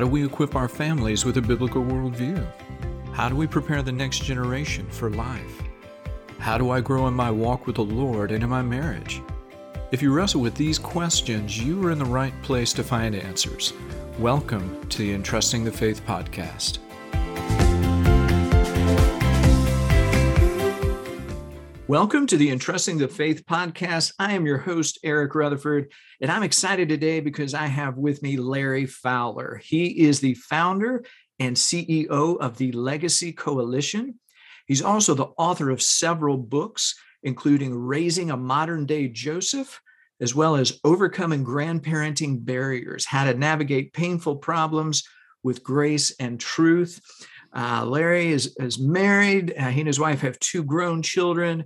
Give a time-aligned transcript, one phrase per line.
[0.00, 2.42] How do we equip our families with a biblical worldview?
[3.12, 5.62] How do we prepare the next generation for life?
[6.38, 9.20] How do I grow in my walk with the Lord and in my marriage?
[9.92, 13.74] If you wrestle with these questions, you are in the right place to find answers.
[14.18, 16.78] Welcome to the Entrusting the Faith podcast.
[21.90, 24.12] Welcome to the Entrusting the Faith podcast.
[24.16, 25.90] I am your host, Eric Rutherford,
[26.20, 29.60] and I'm excited today because I have with me Larry Fowler.
[29.64, 31.04] He is the founder
[31.40, 34.20] and CEO of the Legacy Coalition.
[34.68, 36.94] He's also the author of several books,
[37.24, 39.80] including Raising a Modern Day Joseph,
[40.20, 45.02] as well as Overcoming Grandparenting Barriers How to Navigate Painful Problems
[45.42, 47.00] with Grace and Truth.
[47.52, 49.52] Uh, Larry is, is married.
[49.58, 51.64] Uh, he and his wife have two grown children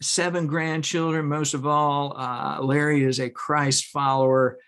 [0.00, 1.26] seven grandchildren.
[1.26, 4.58] Most of all, uh, Larry is a Christ follower.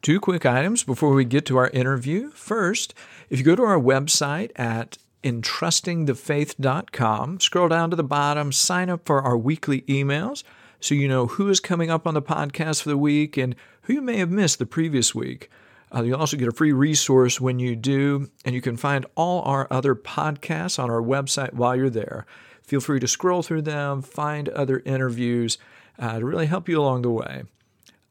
[0.00, 2.30] Two quick items before we get to our interview.
[2.30, 2.94] First,
[3.30, 9.06] if you go to our website at entrustingthefaith.com, scroll down to the bottom, sign up
[9.06, 10.42] for our weekly emails
[10.80, 13.94] so you know who is coming up on the podcast for the week and who
[13.94, 15.48] you may have missed the previous week.
[15.94, 19.42] Uh, you'll also get a free resource when you do, and you can find all
[19.42, 22.26] our other podcasts on our website while you're there.
[22.62, 25.58] Feel free to scroll through them, find other interviews
[25.98, 27.44] uh, to really help you along the way.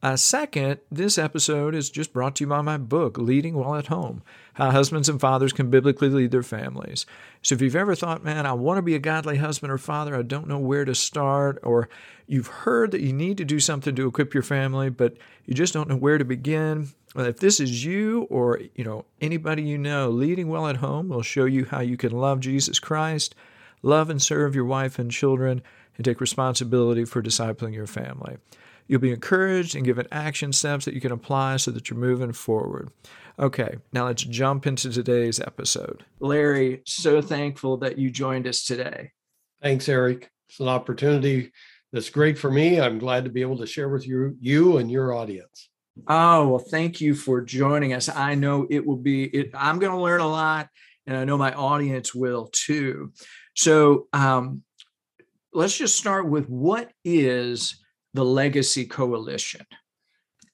[0.02, 3.86] Uh, second, this episode is just brought to you by my book, Leading Well at
[3.86, 4.22] Home
[4.54, 7.06] How Husbands and Fathers Can Biblically Lead Their Families.
[7.40, 10.16] So, if you've ever thought, man, I want to be a godly husband or father,
[10.16, 11.88] I don't know where to start, or
[12.26, 15.72] you've heard that you need to do something to equip your family, but you just
[15.72, 19.78] don't know where to begin, well, if this is you or you know anybody you
[19.78, 23.36] know, Leading Well at Home will show you how you can love Jesus Christ
[23.82, 25.62] love and serve your wife and children,
[25.96, 28.38] and take responsibility for discipling your family.
[28.86, 32.32] You'll be encouraged and given action steps that you can apply so that you're moving
[32.32, 32.90] forward.
[33.38, 36.04] Okay, now let's jump into today's episode.
[36.20, 39.12] Larry, so thankful that you joined us today.
[39.62, 40.30] Thanks, Eric.
[40.48, 41.52] It's an opportunity
[41.92, 42.80] that's great for me.
[42.80, 45.70] I'm glad to be able to share with you, you and your audience.
[46.08, 48.08] Oh, well, thank you for joining us.
[48.08, 50.68] I know it will be, it, I'm going to learn a lot,
[51.06, 53.12] and I know my audience will too.
[53.54, 54.62] So um,
[55.52, 57.82] let's just start with what is
[58.14, 59.66] the Legacy Coalition?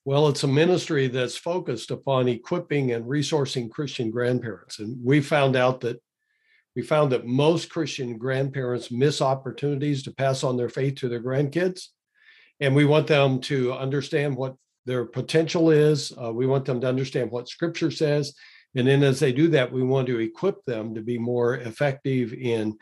[0.05, 4.79] Well, it's a ministry that's focused upon equipping and resourcing Christian grandparents.
[4.79, 6.01] And we found out that
[6.75, 11.23] we found that most Christian grandparents miss opportunities to pass on their faith to their
[11.23, 11.89] grandkids.
[12.61, 14.55] And we want them to understand what
[14.87, 16.13] their potential is.
[16.21, 18.35] Uh, we want them to understand what scripture says
[18.75, 22.33] and then as they do that, we want to equip them to be more effective
[22.33, 22.79] in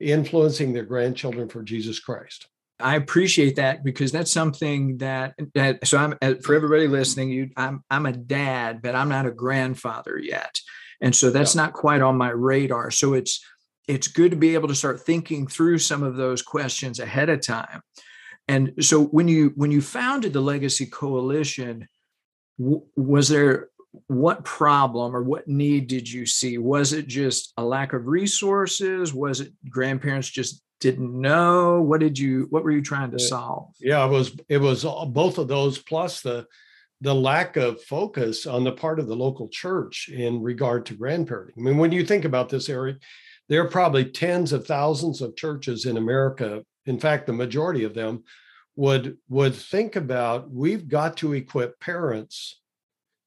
[0.00, 2.48] influencing their grandchildren for Jesus Christ.
[2.80, 7.50] I appreciate that because that's something that that so I'm uh, for everybody listening you
[7.56, 10.60] I'm I'm a dad but I'm not a grandfather yet.
[11.00, 11.62] And so that's yeah.
[11.62, 12.90] not quite on my radar.
[12.92, 13.44] So it's
[13.88, 17.40] it's good to be able to start thinking through some of those questions ahead of
[17.40, 17.80] time.
[18.46, 21.88] And so when you when you founded the Legacy Coalition
[22.58, 23.68] was there
[24.06, 26.58] what problem or what need did you see?
[26.58, 29.14] Was it just a lack of resources?
[29.14, 31.82] Was it grandparents just didn't know?
[31.82, 33.74] What did you what were you trying to uh, solve?
[33.80, 36.46] Yeah, it was it was both of those plus the
[37.00, 41.52] the lack of focus on the part of the local church in regard to grandparenting.
[41.56, 42.96] I mean, when you think about this, Eric,
[43.48, 46.64] there are probably tens of thousands of churches in America.
[46.86, 48.24] In fact, the majority of them
[48.76, 52.60] would would think about we've got to equip parents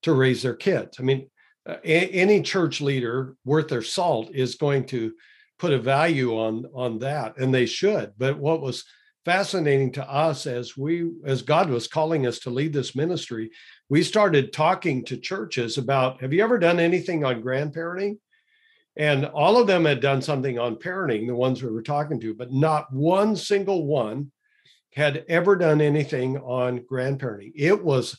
[0.02, 0.98] to raise their kids.
[0.98, 1.30] I mean,
[1.66, 5.12] uh, a- any church leader worth their salt is going to
[5.58, 8.12] put a value on on that, and they should.
[8.18, 8.84] But what was
[9.24, 13.50] fascinating to us as we as God was calling us to lead this ministry,
[13.88, 18.18] we started talking to churches about, have you ever done anything on grandparenting?
[18.96, 22.34] And all of them had done something on parenting, the ones we were talking to,
[22.34, 24.32] but not one single one
[24.94, 27.52] had ever done anything on grandparenting.
[27.54, 28.18] It was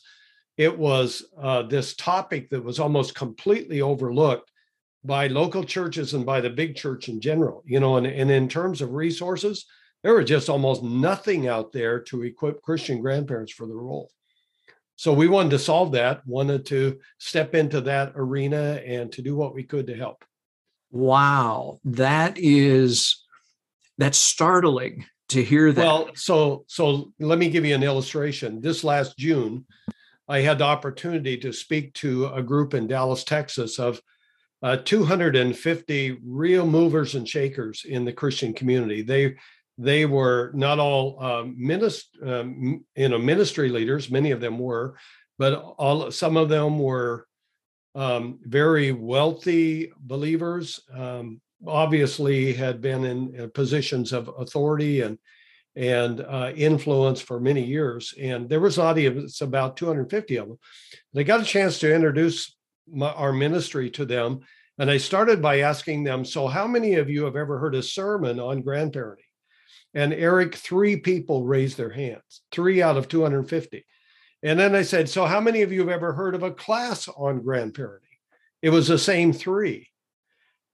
[0.56, 4.50] it was uh, this topic that was almost completely overlooked
[5.04, 7.62] by local churches and by the big church in general.
[7.66, 9.66] You know, and, and in terms of resources,
[10.02, 14.10] there was just almost nothing out there to equip Christian grandparents for the role.
[14.96, 19.34] So we wanted to solve that, wanted to step into that arena and to do
[19.34, 20.24] what we could to help.
[20.92, 23.24] Wow, that is
[23.98, 25.84] that's startling to hear that.
[25.84, 28.60] Well, so so let me give you an illustration.
[28.60, 29.66] This last June,
[30.28, 34.00] I had the opportunity to speak to a group in Dallas, Texas of
[34.62, 39.02] uh, 250 real movers and shakers in the Christian community.
[39.02, 39.36] They
[39.76, 44.10] they were not all um, minist, um, you know ministry leaders.
[44.10, 44.96] Many of them were,
[45.38, 47.26] but all some of them were
[47.94, 55.18] um, very wealthy believers, um, obviously had been in uh, positions of authority and
[55.76, 58.14] and uh, influence for many years.
[58.20, 60.58] And there was audience, about 250 of them.
[61.12, 62.54] They got a chance to introduce
[62.90, 64.40] my, our ministry to them.
[64.78, 67.82] And I started by asking them, So, how many of you have ever heard a
[67.82, 69.18] sermon on grandparenting?
[69.94, 73.84] And Eric, three people raised their hands, three out of 250.
[74.42, 77.08] And then I said, So, how many of you have ever heard of a class
[77.08, 78.00] on grandparenting?
[78.62, 79.90] It was the same three.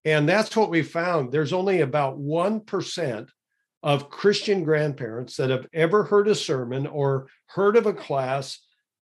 [0.05, 1.31] And that's what we found.
[1.31, 3.29] There's only about 1%
[3.83, 8.59] of Christian grandparents that have ever heard a sermon or heard of a class,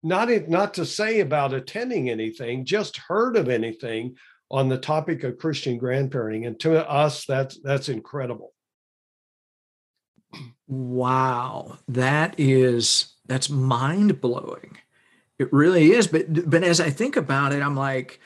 [0.04, 4.16] not, not to say about attending anything, just heard of anything
[4.52, 6.46] on the topic of Christian grandparenting.
[6.46, 8.54] And to us, that's that's incredible.
[10.68, 11.78] Wow.
[11.88, 14.78] That is that's mind-blowing.
[15.40, 16.08] It really is.
[16.08, 18.20] But but as I think about it, I'm like,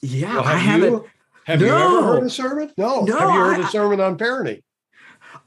[0.00, 0.92] yeah, well, have I haven't.
[0.92, 1.10] You,
[1.44, 1.66] have no.
[1.66, 2.72] you ever heard a sermon?
[2.76, 3.00] No.
[3.00, 4.62] no have you heard I, a sermon on parenting?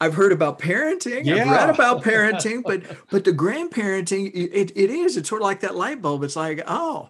[0.04, 1.24] I've heard about parenting.
[1.24, 1.44] Yeah.
[1.44, 5.16] I've read about parenting, but but the grandparenting, it, it is.
[5.16, 6.24] It's sort of like that light bulb.
[6.24, 7.10] It's like, oh,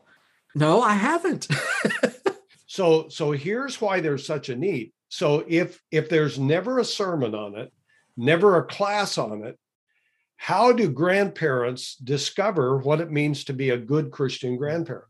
[0.53, 1.47] no, I haven't.
[2.67, 4.93] so so here's why there's such a need.
[5.09, 7.73] So if if there's never a sermon on it,
[8.15, 9.57] never a class on it,
[10.37, 15.07] how do grandparents discover what it means to be a good Christian grandparent?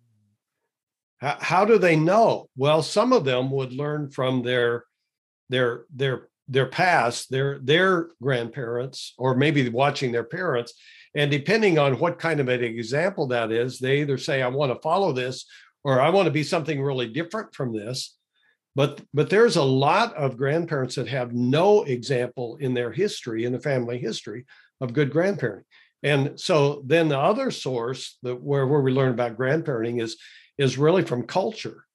[1.18, 2.50] How, how do they know?
[2.56, 4.86] Well, some of them would learn from their
[5.50, 10.73] their their their past, their their grandparents, or maybe watching their parents.
[11.15, 14.73] And depending on what kind of an example that is, they either say, I want
[14.73, 15.45] to follow this,
[15.83, 18.15] or I want to be something really different from this.
[18.75, 23.53] But but there's a lot of grandparents that have no example in their history, in
[23.53, 24.45] the family history,
[24.81, 25.63] of good grandparenting.
[26.01, 30.17] And so then the other source that where, where we learn about grandparenting is
[30.57, 31.85] is really from culture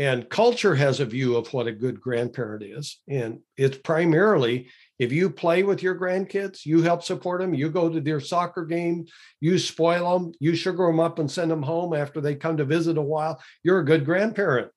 [0.00, 3.02] and culture has a view of what a good grandparent is.
[3.06, 7.90] And it's primarily if you play with your grandkids, you help support them, you go
[7.90, 9.04] to their soccer game,
[9.42, 12.64] you spoil them, you sugar them up and send them home after they come to
[12.64, 14.70] visit a while, you're a good grandparent.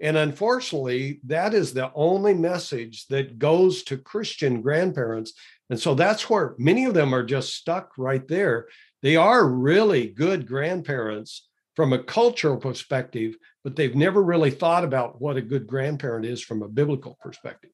[0.00, 5.34] And unfortunately, that is the only message that goes to Christian grandparents.
[5.68, 8.66] And so that's where many of them are just stuck right there.
[9.02, 15.20] They are really good grandparents from a cultural perspective, but they've never really thought about
[15.20, 17.70] what a good grandparent is from a biblical perspective.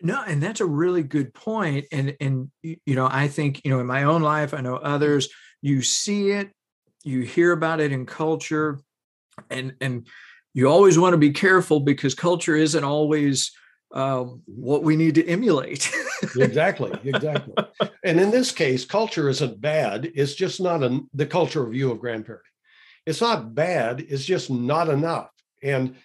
[0.00, 1.86] No, and that's a really good point.
[1.92, 5.28] And and you know, I think you know, in my own life, I know others.
[5.60, 6.50] You see it,
[7.04, 8.80] you hear about it in culture,
[9.48, 10.08] and and
[10.54, 13.52] you always want to be careful because culture isn't always
[13.94, 15.90] um, what we need to emulate.
[16.36, 17.54] exactly, exactly.
[18.02, 20.10] And in this case, culture isn't bad.
[20.14, 22.51] It's just not a, the cultural view of grandparenting
[23.06, 25.30] it's not bad it's just not enough.
[25.62, 25.96] And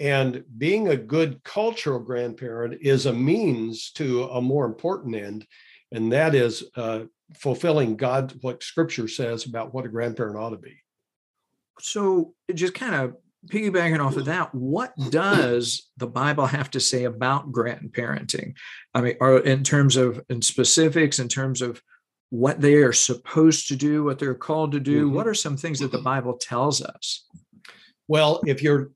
[0.00, 5.46] and being a good cultural grandparent is a means to a more important end
[5.92, 7.00] and that is uh,
[7.34, 10.76] fulfilling god what scripture says about what a grandparent ought to be.
[11.80, 13.14] So just kind of
[13.46, 18.54] piggybacking off of that what does the bible have to say about grandparenting?
[18.94, 21.82] I mean are in terms of in specifics in terms of
[22.30, 25.06] what they are supposed to do, what they're called to do?
[25.06, 25.14] Mm-hmm.
[25.14, 27.26] What are some things that the Bible tells us?
[28.06, 28.90] Well, if you're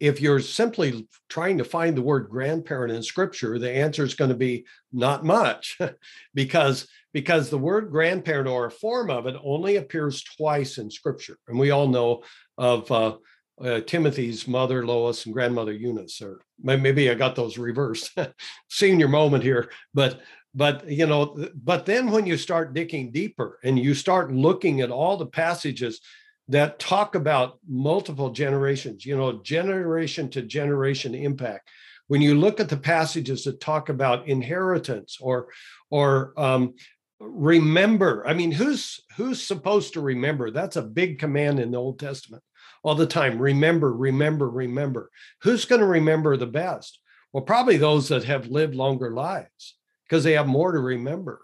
[0.00, 4.28] if you're simply trying to find the word grandparent in scripture the answer is going
[4.28, 5.78] to be not much
[6.34, 11.38] because because the word grandparent or a form of it only appears twice in scripture
[11.48, 12.22] and we all know
[12.58, 13.16] of uh,
[13.62, 18.14] uh, timothy's mother lois and grandmother eunice or maybe i got those reversed
[18.68, 20.20] senior moment here but
[20.54, 24.90] but you know but then when you start digging deeper and you start looking at
[24.90, 26.00] all the passages
[26.48, 31.68] that talk about multiple generations you know generation to generation impact
[32.08, 35.48] when you look at the passages that talk about inheritance or
[35.90, 36.74] or um,
[37.20, 40.50] remember i mean who's who's supposed to remember?
[40.50, 42.42] That's a big command in the old testament
[42.82, 43.38] all the time.
[43.38, 45.10] Remember remember remember.
[45.42, 46.98] Who's going to remember the best?
[47.32, 49.76] Well probably those that have lived longer lives
[50.12, 51.40] because they have more to remember.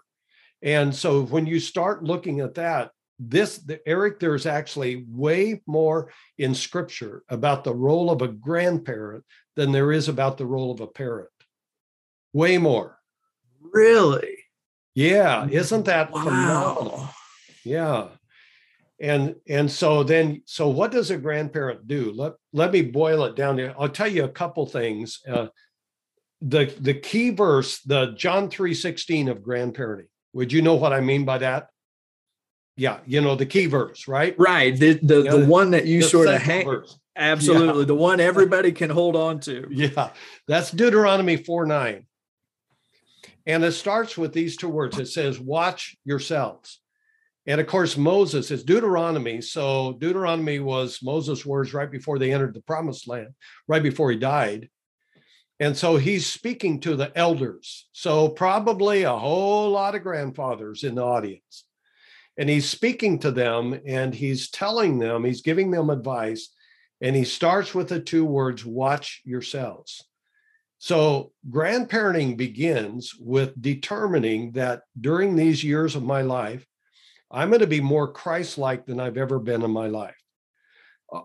[0.61, 6.11] And so when you start looking at that, this the, Eric, there's actually way more
[6.37, 9.23] in scripture about the role of a grandparent
[9.55, 11.31] than there is about the role of a parent.
[12.31, 12.99] Way more.
[13.59, 14.37] Really?
[14.93, 16.23] Yeah, isn't that wow.
[16.23, 17.09] phenomenal?
[17.65, 18.09] Yeah.
[19.01, 22.11] And and so then so what does a grandparent do?
[22.15, 23.55] Let let me boil it down.
[23.55, 23.73] There.
[23.79, 25.21] I'll tell you a couple things.
[25.27, 25.47] Uh,
[26.41, 30.07] the the key verse, the John 3:16 of grandparenting.
[30.33, 31.69] Would you know what I mean by that?
[32.77, 34.33] yeah, you know, the key verse, right?
[34.39, 34.73] Right.
[34.73, 36.97] The the, Yeah, the the- one that you sort of hang verse.
[37.17, 39.67] absolutely the one everybody can hold on to.
[39.71, 40.11] Yeah,
[40.47, 42.05] that's Deuteronomy 4 9.
[43.45, 44.97] And it starts with these two words.
[44.97, 46.79] It says, Watch yourselves.
[47.45, 49.41] And of course, Moses is Deuteronomy.
[49.41, 53.29] So Deuteronomy was Moses' words right before they entered the promised land,
[53.67, 54.69] right before he died.
[55.59, 57.87] And so he's speaking to the elders.
[57.91, 61.65] So probably a whole lot of grandfathers in the audience.
[62.37, 66.49] And he's speaking to them and he's telling them, he's giving them advice.
[67.01, 70.03] And he starts with the two words, watch yourselves.
[70.81, 76.65] So, grandparenting begins with determining that during these years of my life,
[77.29, 80.15] I'm going to be more Christ like than I've ever been in my life.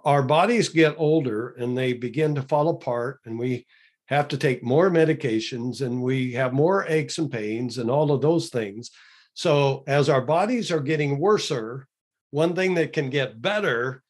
[0.04, 3.64] Our bodies get older and they begin to fall apart, and we
[4.06, 8.20] have to take more medications and we have more aches and pains and all of
[8.20, 8.90] those things.
[9.34, 11.88] So, as our bodies are getting worser,
[12.30, 14.02] one thing that can get better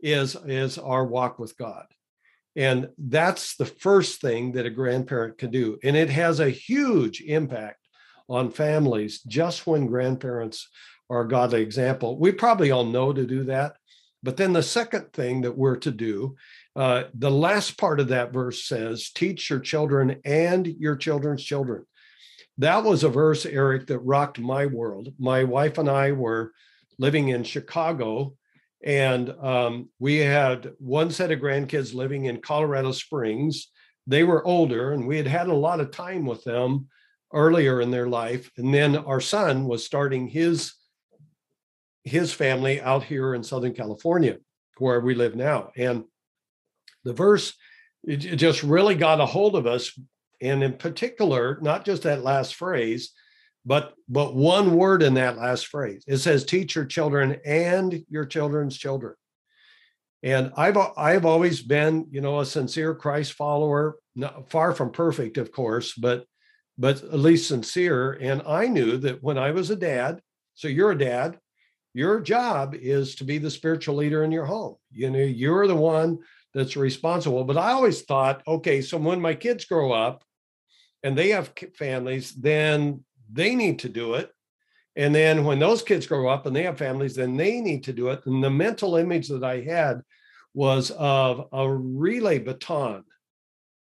[0.00, 1.86] is, is our walk with God.
[2.56, 5.78] And that's the first thing that a grandparent can do.
[5.82, 7.78] And it has a huge impact
[8.28, 10.68] on families just when grandparents
[11.08, 12.18] are a godly example.
[12.18, 13.76] We probably all know to do that.
[14.22, 16.36] But then the second thing that we're to do,
[16.74, 21.84] uh, the last part of that verse says, teach your children and your children's children.
[22.58, 25.08] That was a verse, Eric, that rocked my world.
[25.18, 26.52] My wife and I were
[26.98, 28.34] living in Chicago
[28.84, 33.70] and um, we had one set of grandkids living in Colorado Springs.
[34.06, 36.88] They were older, and we had had a lot of time with them
[37.32, 38.50] earlier in their life.
[38.56, 40.74] And then our son was starting his
[42.04, 44.38] his family out here in Southern California,
[44.78, 45.70] where we live now.
[45.76, 46.02] And
[47.04, 47.54] the verse
[48.04, 49.98] it, it just really got a hold of us,
[50.40, 53.12] and in particular, not just that last phrase,
[53.64, 56.04] but but one word in that last phrase.
[56.06, 59.14] It says teach your children and your children's children.
[60.24, 65.36] And i've i've always been you know a sincere christ follower not, far from perfect
[65.38, 66.26] of course but
[66.78, 68.12] but at least sincere.
[68.12, 70.20] And i knew that when i was a dad
[70.54, 71.38] so you're a dad
[71.94, 74.76] your job is to be the spiritual leader in your home.
[74.90, 76.18] You know you're the one
[76.54, 80.24] that's responsible but i always thought okay so when my kids grow up
[81.02, 84.30] and they have families then they need to do it.
[84.94, 87.92] And then when those kids grow up and they have families, then they need to
[87.92, 88.20] do it.
[88.26, 90.02] And the mental image that I had
[90.54, 93.04] was of a relay baton,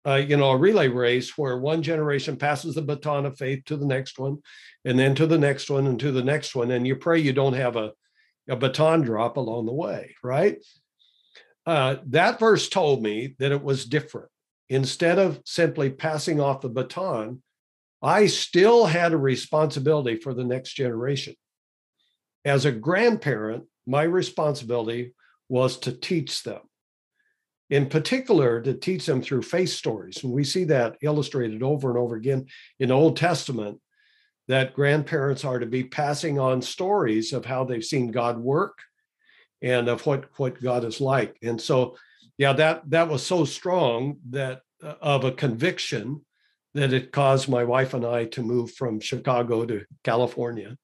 [0.07, 3.75] uh, you know, a relay race where one generation passes the baton of faith to
[3.75, 4.37] the next one,
[4.85, 6.71] and then to the next one, and to the next one.
[6.71, 7.91] And you pray you don't have a,
[8.49, 10.57] a baton drop along the way, right?
[11.65, 14.29] Uh, that verse told me that it was different.
[14.69, 17.41] Instead of simply passing off the baton,
[18.01, 21.35] I still had a responsibility for the next generation.
[22.43, 25.13] As a grandparent, my responsibility
[25.47, 26.61] was to teach them,
[27.69, 30.23] in particular, to teach them through faith stories.
[30.23, 32.47] And we see that illustrated over and over again
[32.79, 33.79] in the Old Testament
[34.49, 38.77] that grandparents are to be passing on stories of how they've seen God work
[39.63, 41.37] and of what, what God is like.
[41.41, 41.97] And so,
[42.37, 46.21] yeah, that, that was so strong that uh, of a conviction
[46.73, 50.77] that it caused my wife and I to move from Chicago to California.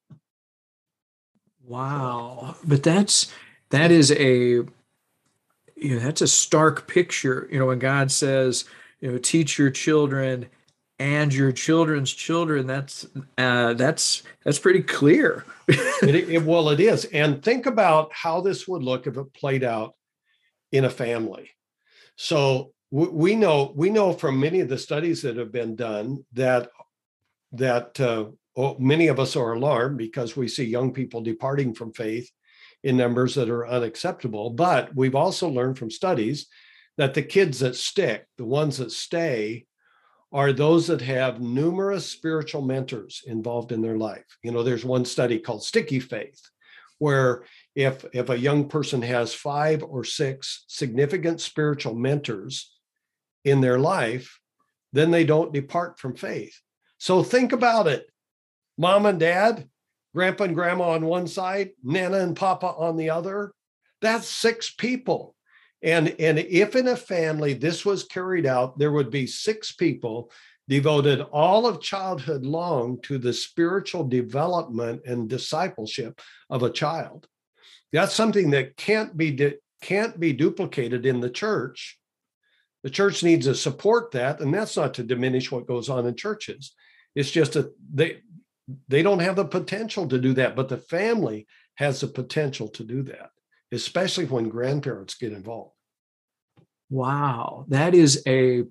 [1.65, 2.55] Wow.
[2.63, 3.31] But that's
[3.69, 4.63] that is a
[5.75, 8.65] you know that's a stark picture, you know, when God says,
[9.01, 10.47] you know, teach your children
[10.99, 15.45] and your children's children, that's uh that's that's pretty clear.
[15.67, 17.05] it, it, well, it is.
[17.05, 19.95] And think about how this would look if it played out
[20.71, 21.51] in a family.
[22.15, 26.69] So we know we know from many of the studies that have been done that
[27.53, 28.25] that uh,
[28.77, 32.29] many of us are alarmed because we see young people departing from faith
[32.83, 34.49] in numbers that are unacceptable.
[34.49, 36.47] But we've also learned from studies
[36.97, 39.65] that the kids that stick, the ones that stay,
[40.31, 44.25] are those that have numerous spiritual mentors involved in their life.
[44.43, 46.39] You know, there's one study called Sticky Faith,
[46.99, 47.43] where
[47.75, 52.75] if if a young person has five or six significant spiritual mentors
[53.43, 54.39] in their life,
[54.93, 56.59] then they don't depart from faith.
[56.99, 58.05] So think about it.
[58.77, 59.67] Mom and dad,
[60.13, 63.53] grandpa and grandma on one side, Nana and Papa on the other.
[64.01, 65.35] That's six people.
[65.81, 70.31] And, and if in a family this was carried out, there would be six people
[70.67, 77.27] devoted all of childhood long to the spiritual development and discipleship of a child.
[77.91, 81.99] That's something that can't be can't be duplicated in the church
[82.83, 86.15] the church needs to support that, and that's not to diminish what goes on in
[86.15, 86.73] churches.
[87.15, 88.21] It's just that they
[88.87, 92.83] they don't have the potential to do that, but the family has the potential to
[92.83, 93.31] do that,
[93.71, 95.73] especially when grandparents get involved.
[96.89, 98.63] Wow, that is a.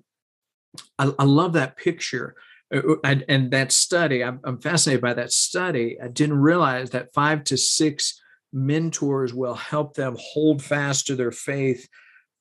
[0.97, 2.35] I, I love that picture.
[2.73, 5.97] Uh, uh, and, and that study, I'm, I'm fascinated by that study.
[6.01, 8.21] I didn't realize that five to six
[8.53, 11.87] mentors will help them hold fast to their faith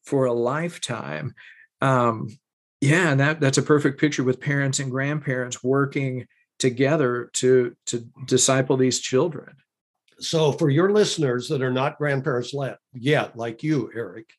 [0.04, 1.34] for a lifetime.
[1.80, 2.28] Um,
[2.80, 6.26] yeah, and that that's a perfect picture with parents and grandparents working
[6.58, 9.56] together to to disciple these children.
[10.20, 12.54] So for your listeners that are not grandparents
[12.92, 14.30] yet, like you, Eric,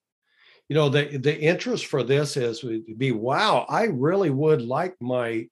[0.67, 2.63] you know the the interest for this is
[2.97, 5.47] be wow, I really would like my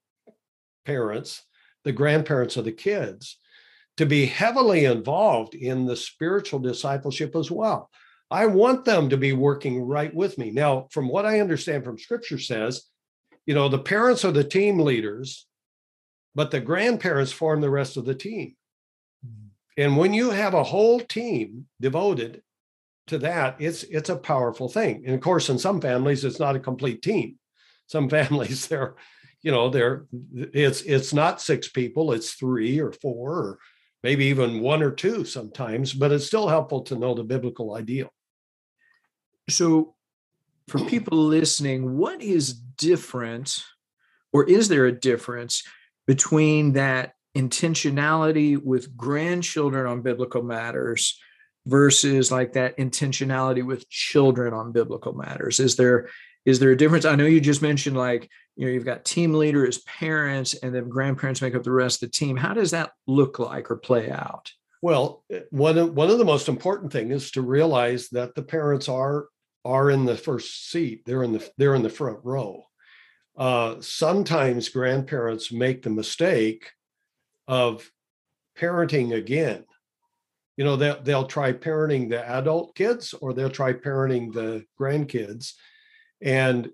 [0.85, 1.43] parents,
[1.83, 3.37] the grandparents of the kids,
[3.97, 7.89] to be heavily involved in the spiritual discipleship as well.
[8.29, 10.51] I want them to be working right with me.
[10.51, 12.83] Now, from what I understand from scripture says,
[13.45, 15.47] you know, the parents are the team leaders,
[16.35, 18.56] but the grandparents form the rest of the team.
[19.77, 22.41] And when you have a whole team devoted
[23.07, 25.03] to that, it's it's a powerful thing.
[25.05, 27.37] And of course, in some families, it's not a complete team.
[27.85, 28.95] Some families, they're,
[29.41, 33.59] you know, they're it's it's not six people, it's three or four or
[34.03, 38.11] maybe even one or two sometimes, but it's still helpful to know the biblical ideal.
[39.49, 39.95] So,
[40.67, 43.63] for people listening, what is different,
[44.33, 45.63] or is there a difference
[46.05, 51.19] between that intentionality with grandchildren on biblical matters
[51.65, 55.59] versus like that intentionality with children on biblical matters?
[55.59, 56.09] Is there
[56.45, 57.03] is there a difference?
[57.03, 60.89] I know you just mentioned like you know you've got team leaders, parents, and then
[60.89, 62.37] grandparents make up the rest of the team.
[62.37, 64.51] How does that look like or play out?
[64.81, 68.43] Well, eh, one of, one of the most important things is to realize that the
[68.43, 69.27] parents are
[69.65, 71.03] are in the first seat.
[71.05, 72.63] They're in the they're in the front row.
[73.37, 76.71] Uh, sometimes grandparents make the mistake
[77.47, 77.89] of
[78.57, 79.63] parenting again.
[80.57, 85.53] You know, they'll, they'll try parenting the adult kids or they'll try parenting the grandkids.
[86.21, 86.69] And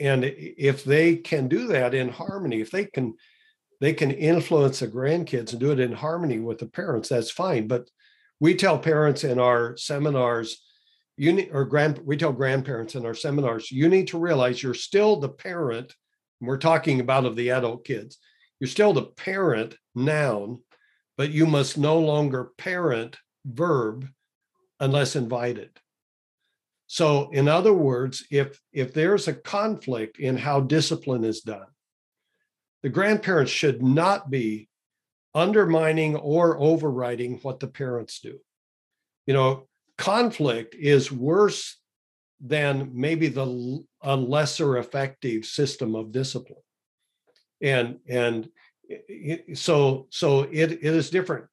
[0.00, 3.14] and if they can do that in harmony, if they can
[3.80, 7.68] they can influence the grandkids and do it in harmony with the parents, that's fine.
[7.68, 7.88] But
[8.40, 10.60] we tell parents in our seminars,
[11.16, 14.74] you need, or grand, we tell grandparents in our seminars, you need to realize you're
[14.74, 15.92] still the parent.
[16.40, 18.18] we're talking about of the adult kids.
[18.60, 20.60] You're still the parent noun,
[21.16, 24.08] but you must no longer parent verb
[24.80, 25.70] unless invited.
[26.86, 31.66] So, in other words, if if there's a conflict in how discipline is done,
[32.82, 34.68] the grandparents should not be
[35.34, 38.38] undermining or overriding what the parents do.
[39.26, 39.68] You know,
[39.98, 41.76] conflict is worse
[42.40, 46.62] than maybe the a lesser effective system of discipline
[47.60, 48.48] and and
[48.88, 51.46] it, so so it, it is different.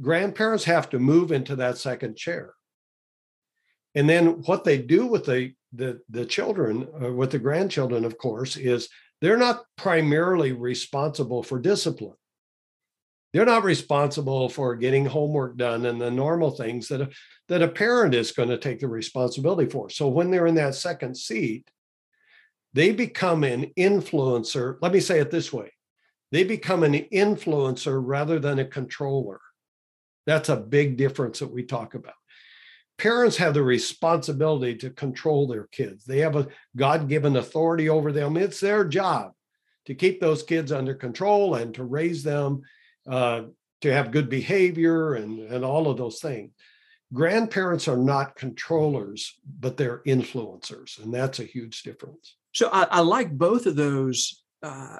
[0.00, 2.54] Grandparents have to move into that second chair.
[3.94, 8.18] And then what they do with the the, the children uh, with the grandchildren of
[8.18, 8.88] course is
[9.20, 12.16] they're not primarily responsible for discipline.
[13.32, 17.08] They're not responsible for getting homework done and the normal things that a,
[17.48, 19.90] that a parent is going to take the responsibility for.
[19.90, 21.68] So when they're in that second seat,
[22.74, 24.76] they become an influencer.
[24.82, 25.70] Let me say it this way
[26.30, 29.40] they become an influencer rather than a controller.
[30.26, 32.14] That's a big difference that we talk about.
[32.98, 38.12] Parents have the responsibility to control their kids, they have a God given authority over
[38.12, 38.36] them.
[38.36, 39.32] It's their job
[39.86, 42.62] to keep those kids under control and to raise them
[43.06, 43.42] uh,
[43.82, 46.52] to have good behavior and, and all of those things.
[47.12, 52.36] Grandparents are not controllers, but they're influencers, and that's a huge difference.
[52.54, 54.98] So I, I like both of those uh,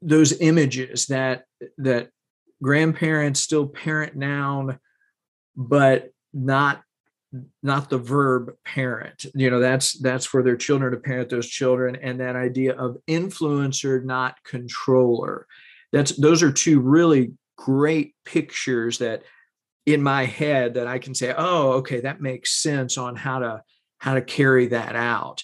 [0.00, 1.44] those images that
[1.78, 2.10] that
[2.62, 4.78] grandparents still parent noun,
[5.56, 6.82] but not
[7.62, 11.96] not the verb parent you know that's that's for their children to parent those children
[11.96, 15.46] and that idea of influencer not controller
[15.92, 19.22] that's those are two really great pictures that
[19.86, 23.62] in my head that I can say, oh, okay, that makes sense on how to
[23.98, 25.42] how to carry that out.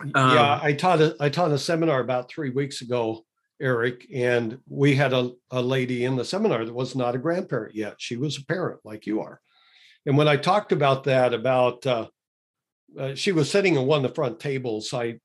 [0.00, 3.24] Um, yeah, I taught a I taught a seminar about three weeks ago,
[3.60, 7.74] Eric, and we had a, a lady in the seminar that was not a grandparent
[7.74, 7.96] yet.
[7.98, 9.40] She was a parent like you are.
[10.06, 12.08] And when I talked about that, about uh,
[12.98, 15.20] uh, she was sitting in one of the front tables, I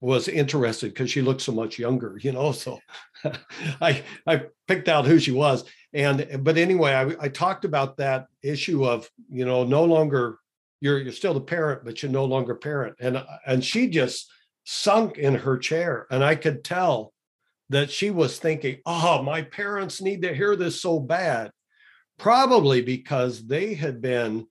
[0.00, 2.52] was interested because she looked so much younger, you know.
[2.52, 2.78] So
[3.80, 5.64] I I picked out who she was.
[5.94, 10.38] And but anyway, I, I talked about that issue of, you know, no longer
[10.80, 12.96] you're you're still the parent, but you're no longer parent.
[13.00, 14.30] And and she just
[14.64, 16.06] sunk in her chair.
[16.10, 17.12] And I could tell
[17.70, 21.50] that she was thinking, oh, my parents need to hear this so bad.
[22.18, 24.46] Probably because they had been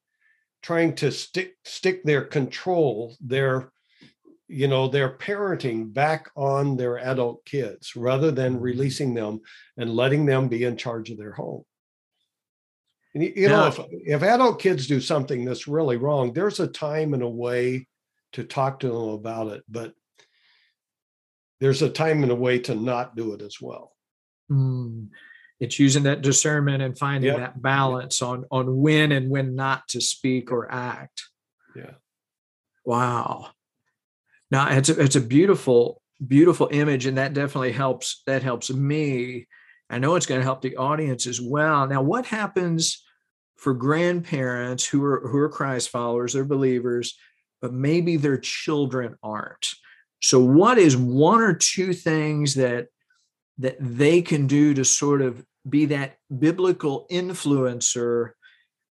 [0.61, 3.71] trying to stick stick their control, their
[4.49, 8.63] you know, their parenting back on their adult kids rather than mm-hmm.
[8.63, 9.41] releasing them
[9.75, 11.63] and letting them be in charge of their home.
[13.13, 13.47] And you yeah.
[13.47, 17.27] know, if, if adult kids do something that's really wrong, there's a time and a
[17.27, 17.87] way
[18.33, 19.93] to talk to them about it, but
[21.59, 23.93] there's a time and a way to not do it as well.
[24.51, 25.09] Mm.
[25.59, 27.37] It's using that discernment and finding yep.
[27.37, 31.23] that balance on on when and when not to speak or act.
[31.75, 31.93] Yeah.
[32.85, 33.49] Wow.
[34.51, 38.21] Now it's a, it's a beautiful beautiful image, and that definitely helps.
[38.27, 39.47] That helps me.
[39.89, 41.88] I know it's going to help the audience as well.
[41.88, 43.04] Now, what happens
[43.56, 47.17] for grandparents who are who are Christ followers, they're believers,
[47.62, 49.69] but maybe their children aren't?
[50.21, 52.88] So, what is one or two things that
[53.60, 58.32] that they can do to sort of be that biblical influencer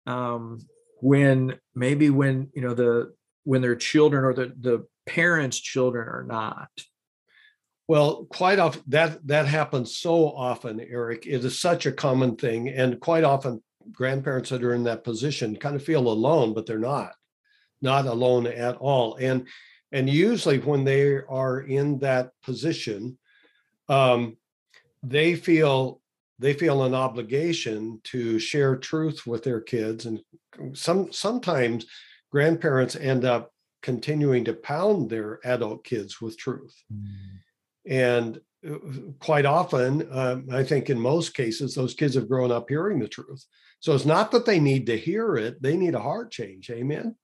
[0.07, 0.67] um,
[1.01, 3.13] when maybe when you know the
[3.45, 6.69] when their children or the the parents' children are not?
[7.89, 11.27] Well, quite often that that happens so often, Eric.
[11.27, 15.57] It is such a common thing, and quite often grandparents that are in that position
[15.57, 17.13] kind of feel alone, but they're not,
[17.81, 19.17] not alone at all.
[19.17, 19.47] And
[19.93, 23.19] and usually when they are in that position,
[23.89, 24.37] um,
[25.03, 26.01] they feel
[26.41, 30.21] they feel an obligation to share truth with their kids, and
[30.75, 31.87] some sometimes
[32.33, 36.75] grandparents end up continuing to pound their adult kids with truth.
[36.93, 37.39] Mm.
[37.89, 38.79] And uh,
[39.19, 43.09] quite often, um, I think in most cases, those kids have grown up hearing the
[43.09, 43.45] truth.
[43.81, 46.71] So it's not that they need to hear it; they need a heart change.
[46.71, 47.15] Amen.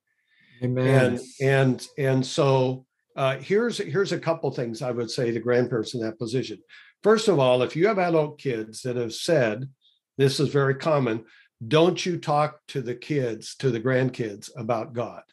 [0.63, 0.87] Amen.
[0.87, 5.93] And and and so uh, here's here's a couple things I would say to grandparents
[5.93, 6.59] in that position.
[7.03, 9.69] First of all, if you have adult kids that have said,
[10.17, 11.25] this is very common,
[11.67, 15.23] don't you talk to the kids, to the grandkids about God.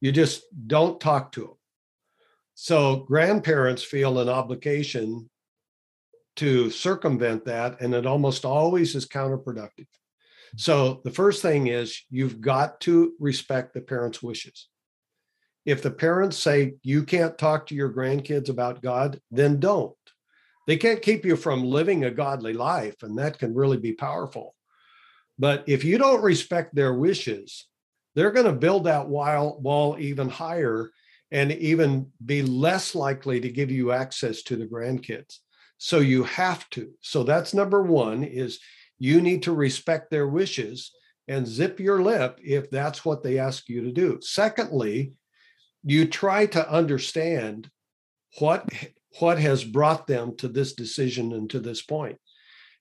[0.00, 1.54] You just don't talk to them.
[2.54, 5.28] So grandparents feel an obligation
[6.36, 9.86] to circumvent that, and it almost always is counterproductive.
[10.56, 14.68] So the first thing is you've got to respect the parents' wishes.
[15.66, 19.94] If the parents say you can't talk to your grandkids about God, then don't.
[20.66, 24.54] They can't keep you from living a godly life, and that can really be powerful.
[25.38, 27.66] But if you don't respect their wishes,
[28.14, 30.90] they're going to build that wall, even higher
[31.34, 35.38] and even be less likely to give you access to the grandkids.
[35.78, 36.92] So you have to.
[37.00, 38.60] So that's number one is
[39.00, 40.92] you need to respect their wishes
[41.26, 44.20] and zip your lip if that's what they ask you to do.
[44.22, 45.14] Secondly,
[45.82, 47.68] you try to understand
[48.38, 48.68] what
[49.18, 52.18] what has brought them to this decision and to this point.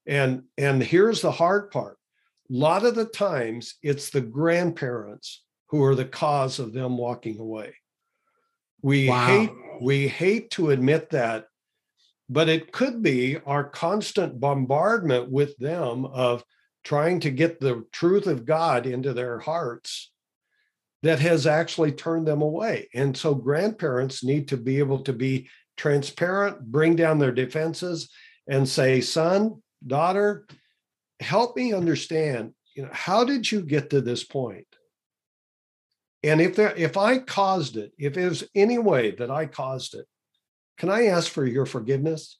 [0.06, 1.98] And and here's the hard part
[2.52, 7.40] a lot of the times it's the grandparents who are the cause of them walking
[7.40, 7.74] away.
[8.84, 9.26] We wow.
[9.28, 11.48] hate we hate to admit that,
[12.30, 16.44] but it could be our constant bombardment with them of
[16.84, 20.12] trying to get the truth of God into their hearts
[21.02, 22.88] that has actually turned them away.
[22.94, 28.10] And so grandparents need to be able to be transparent, bring down their defenses
[28.48, 30.46] and say, son, daughter,
[31.20, 34.68] help me understand you know how did you get to this point
[36.24, 40.06] and if there if i caused it if there's any way that i caused it
[40.78, 42.38] can i ask for your forgiveness?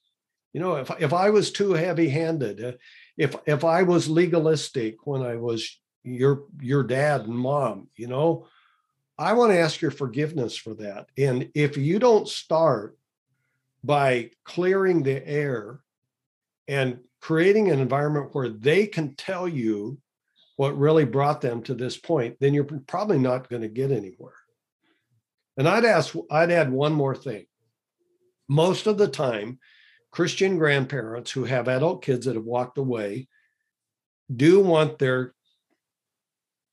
[0.54, 2.74] You know if, if i was too heavy handed uh,
[3.18, 8.48] if if i was legalistic when i was your your dad and mom you know
[9.18, 11.08] i want to ask your forgiveness for that.
[11.18, 12.98] And if you don't start
[13.84, 15.82] by clearing the air
[16.68, 20.00] and creating an environment where they can tell you
[20.56, 24.36] what really brought them to this point, then you're probably not going to get anywhere.
[25.58, 27.46] And I'd ask, I'd add one more thing.
[28.48, 29.60] Most of the time,
[30.12, 33.28] Christian grandparents who have adult kids that have walked away
[34.34, 35.34] do want their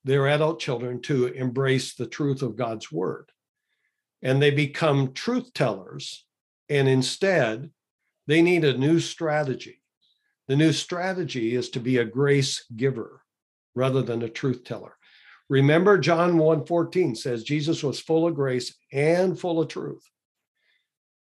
[0.03, 3.31] their adult children to embrace the truth of God's word.
[4.23, 6.25] And they become truth tellers.
[6.71, 7.71] And instead,
[8.27, 9.83] they need a new strategy.
[10.49, 13.23] The new strategy is to be a grace giver
[13.75, 14.97] rather than a truth teller.
[15.49, 20.09] Remember John 1:14 says Jesus was full of grace and full of truth.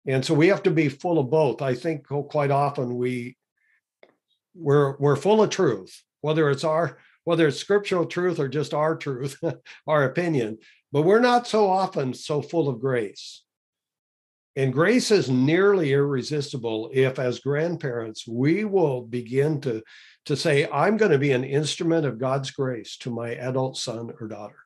[0.05, 1.61] And so we have to be full of both.
[1.61, 3.37] I think quite often we
[4.53, 8.95] we're we're full of truth, whether it's our whether it's scriptural truth or just our
[8.95, 9.37] truth,
[9.87, 10.57] our opinion,
[10.91, 13.43] but we're not so often so full of grace.
[14.55, 19.83] And grace is nearly irresistible if, as grandparents, we will begin to,
[20.25, 24.11] to say, I'm going to be an instrument of God's grace to my adult son
[24.19, 24.57] or daughter.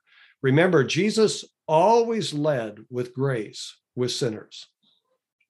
[0.42, 4.68] Remember, Jesus always led with grace with sinners.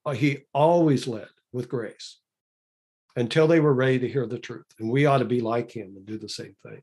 [0.05, 2.19] Uh, he always led with grace
[3.15, 4.65] until they were ready to hear the truth.
[4.79, 6.81] And we ought to be like him and do the same thing.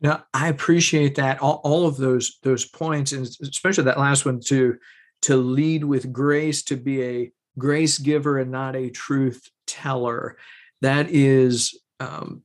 [0.00, 4.40] Now, I appreciate that all, all of those those points, and especially that last one
[4.46, 4.78] to
[5.22, 10.36] to lead with grace, to be a grace giver and not a truth teller.
[10.80, 12.42] That is, um,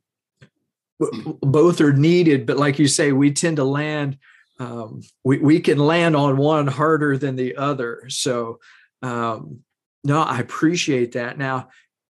[1.42, 4.18] both are needed, but like you say, we tend to land.
[4.60, 8.06] Um, we we can land on one harder than the other.
[8.08, 8.60] So,
[9.02, 9.60] um,
[10.06, 11.38] no, I appreciate that.
[11.38, 11.68] Now,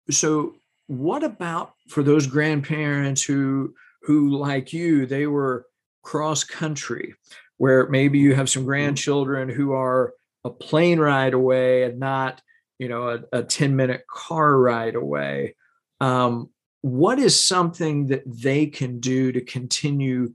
[0.10, 0.56] so
[0.88, 5.66] what about for those grandparents who who like you they were
[6.02, 7.16] cross country
[7.58, 8.70] where maybe you have some mm-hmm.
[8.70, 12.42] grandchildren who are a plane ride away and not
[12.80, 15.56] you know a, a 10 minute car ride away
[16.02, 16.50] um,
[16.82, 20.34] what is something that they can do to continue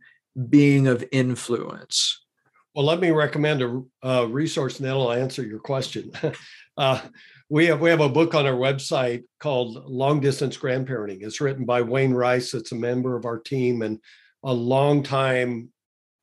[0.48, 2.24] being of influence
[2.74, 6.10] well let me recommend a, a resource and that'll answer your question
[6.76, 7.00] uh,
[7.50, 11.22] we have we have a book on our website called Long Distance Grandparenting.
[11.22, 12.52] It's written by Wayne Rice.
[12.52, 13.98] It's a member of our team and
[14.44, 15.70] a long time,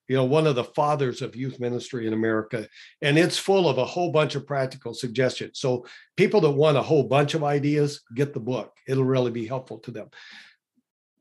[0.07, 2.67] you know, one of the fathers of youth ministry in America.
[3.01, 5.59] And it's full of a whole bunch of practical suggestions.
[5.59, 8.73] So people that want a whole bunch of ideas, get the book.
[8.87, 10.09] It'll really be helpful to them.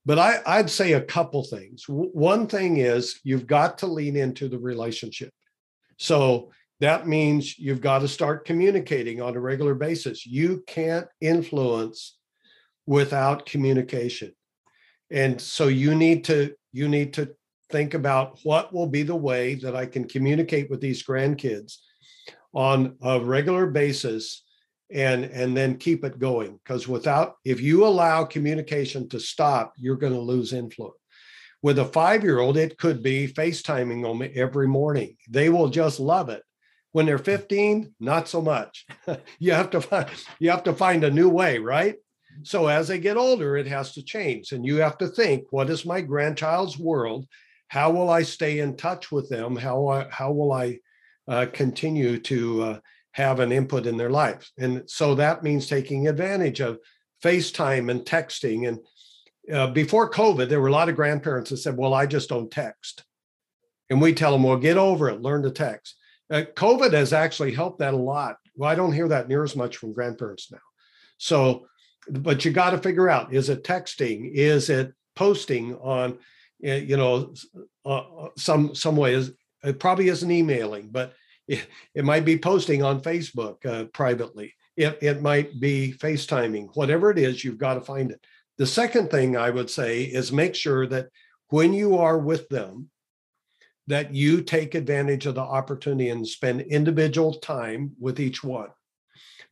[0.07, 1.85] But I, I'd say a couple things.
[1.89, 5.33] One thing is you've got to lean into the relationship.
[5.97, 10.27] So that means you've got to start communicating on a regular basis.
[10.27, 12.19] You can't influence
[12.87, 14.35] without communication.
[15.11, 17.35] And so you need to you need to
[17.71, 21.79] think about what will be the way that I can communicate with these grandkids
[22.53, 24.43] on a regular basis
[24.93, 29.97] and and then keep it going because without if you allow communication to stop you're
[29.97, 30.95] going to lose influence
[31.63, 35.99] with a five year old it could be facetiming them every morning they will just
[35.99, 36.43] love it
[36.95, 38.87] when they're 15, not so much.
[39.41, 40.07] you have to find
[40.39, 41.97] you have to find a new way, right?
[42.45, 44.53] So as they get older, it has to change.
[44.53, 47.27] And you have to think, what is my grandchild's world?
[47.75, 49.57] How will I stay in touch with them?
[49.57, 50.79] How, I, how will I
[51.27, 52.79] uh, continue to uh,
[53.11, 54.53] have an input in their lives?
[54.57, 56.79] And so that means taking advantage of
[57.25, 58.69] FaceTime and texting.
[58.69, 58.79] And
[59.53, 62.49] uh, before COVID, there were a lot of grandparents that said, well, I just don't
[62.49, 63.03] text.
[63.91, 65.97] And we tell them, well, get over it, learn to text.
[66.31, 68.37] Uh, COVID has actually helped that a lot.
[68.55, 70.59] Well, I don't hear that near as much from grandparents now.
[71.19, 71.67] So,
[72.09, 74.31] but you got to figure out: is it texting?
[74.33, 76.19] Is it posting on,
[76.65, 77.35] you know,
[77.85, 79.31] uh, uh, some some ways?
[79.63, 81.15] It probably isn't emailing, but
[81.47, 84.55] it, it might be posting on Facebook uh, privately.
[84.77, 86.71] It, it might be FaceTiming.
[86.75, 88.21] Whatever it is, you've got to find it.
[88.59, 91.09] The second thing I would say is make sure that
[91.49, 92.91] when you are with them,
[93.87, 98.71] that you take advantage of the opportunity and spend individual time with each one.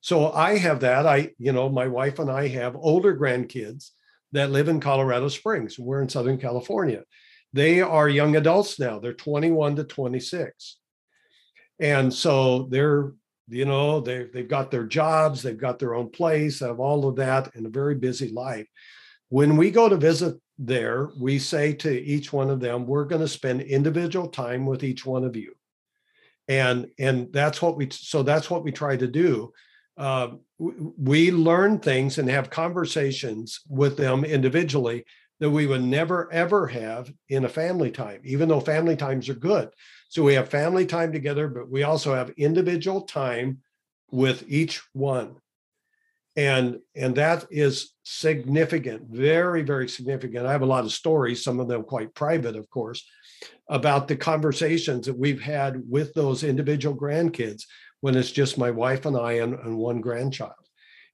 [0.00, 1.06] So I have that.
[1.06, 3.90] I, you know, my wife and I have older grandkids
[4.32, 5.78] that live in Colorado Springs.
[5.78, 7.04] We're in Southern California.
[7.52, 8.98] They are young adults now.
[8.98, 10.78] They're 21 to 26.
[11.78, 13.12] And so they're,
[13.48, 17.16] you know, they, they've got their jobs, they've got their own place, have all of
[17.16, 18.66] that in a very busy life.
[19.28, 23.20] When we go to visit there, we say to each one of them, we're going
[23.20, 25.54] to spend individual time with each one of you.
[26.48, 29.52] And, and that's what we, so that's what we try to do.
[29.96, 30.28] Uh,
[30.58, 35.04] we learn things and have conversations with them individually
[35.40, 39.34] that we would never ever have in a family time, even though family times are
[39.34, 39.68] good.
[40.08, 43.58] So we have family time together, but we also have individual time
[44.10, 45.36] with each one.
[46.36, 50.46] And and that is significant very very significant.
[50.46, 53.04] I have a lot of stories some of them quite private of course
[53.68, 57.64] about the conversations that we've had with those individual grandkids
[58.02, 60.52] when it's just my wife and i and, and one grandchild.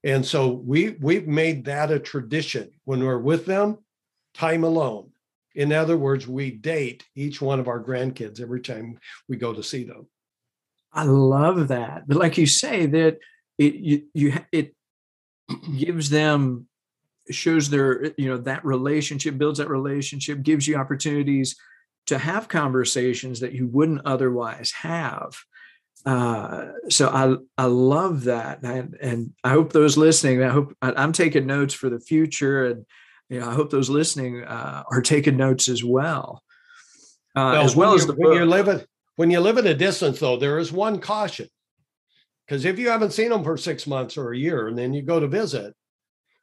[0.03, 2.71] And so we we've made that a tradition.
[2.85, 3.79] When we're with them
[4.35, 5.11] time alone.
[5.55, 8.99] In other words we date each one of our grandkids every time
[9.29, 10.09] we go to see them.
[10.93, 12.09] I love that.
[12.09, 13.19] But like you say that
[13.59, 14.75] it you, you it
[15.77, 16.67] gives them
[17.31, 21.55] shows their you know that relationship builds that relationship gives you opportunities
[22.07, 25.37] to have conversations that you wouldn't otherwise have
[26.07, 30.43] uh, so I I love that, and, and I hope those listening.
[30.43, 32.87] I hope I'm taking notes for the future, and
[33.29, 36.43] you know I hope those listening uh, are taking notes as well,
[37.37, 39.75] uh, well as well as the when you live at when you live at a
[39.75, 40.21] distance.
[40.21, 41.49] Though there is one caution:
[42.47, 45.03] Because if you haven't seen them for six months or a year and then you
[45.03, 45.75] go to visit,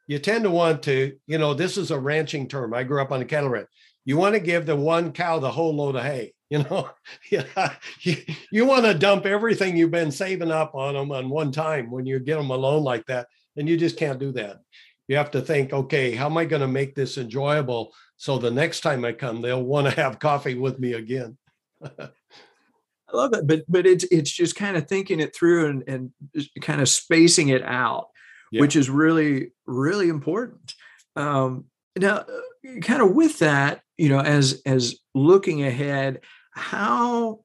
[0.08, 2.74] you tend to want to, you know, this is a ranching term.
[2.74, 3.70] I grew up on a cattle ranch.
[4.04, 6.35] You want to give the one cow the whole load of hay.
[6.50, 6.90] You know,
[7.32, 8.18] yeah, you,
[8.52, 12.06] you want to dump everything you've been saving up on them on one time when
[12.06, 13.28] you get them alone like that.
[13.58, 14.60] And you just can't do that.
[15.08, 18.52] You have to think, okay, how am I going to make this enjoyable so the
[18.52, 21.38] next time I come, they'll want to have coffee with me again.
[21.84, 22.10] I
[23.14, 26.12] love it, but but it's it's just kind of thinking it through and and
[26.62, 28.08] kind of spacing it out,
[28.52, 28.62] yeah.
[28.62, 30.74] which is really really important.
[31.16, 37.40] Um, now, uh, kind of with that, you know, as as looking ahead, how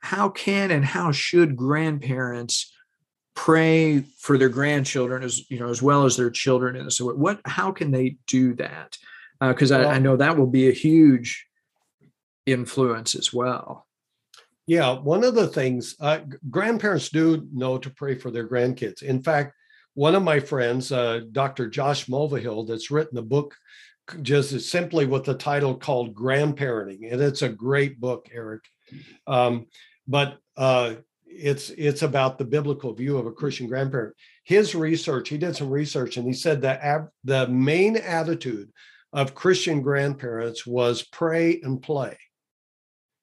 [0.00, 2.72] how can and how should grandparents
[3.34, 7.40] pray for their grandchildren as you know as well as their children and so what
[7.44, 8.96] how can they do that?
[9.40, 11.46] Because uh, well, I, I know that will be a huge
[12.46, 13.86] influence as well.
[14.66, 19.02] Yeah one of the things uh, grandparents do know to pray for their grandkids.
[19.02, 19.54] In fact
[19.94, 23.54] one of my friends uh, dr josh mulvihill that's written a book
[24.22, 28.62] just simply with the title called grandparenting and it's a great book eric.
[29.26, 29.66] Um,
[30.06, 34.14] but uh, it's it's about the biblical view of a christian grandparent.
[34.44, 38.70] His research he did some research and he said that the main attitude
[39.12, 42.18] of christian grandparents was pray and play.